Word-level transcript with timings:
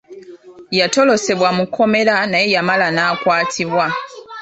Yatolosebwa 0.79 1.49
mu 1.57 1.63
kkomera 1.69 2.15
naye 2.31 2.47
yamala 2.55 2.87
n'akwatibwa. 2.95 3.85